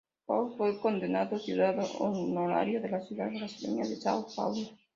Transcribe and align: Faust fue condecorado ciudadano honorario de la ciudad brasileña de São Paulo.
Faust 0.25 0.57
fue 0.57 0.79
condecorado 0.81 1.37
ciudadano 1.37 1.83
honorario 1.99 2.81
de 2.81 2.89
la 2.89 3.01
ciudad 3.01 3.29
brasileña 3.29 3.83
de 3.87 3.97
São 3.99 4.25
Paulo. 4.35 4.67